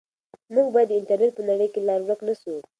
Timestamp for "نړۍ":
1.49-1.67